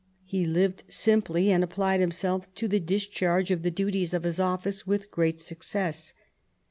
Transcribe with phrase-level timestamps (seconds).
[0.25, 4.87] He lived simply, and applied himself to the discharge of the duties of his office
[4.87, 6.13] with great success.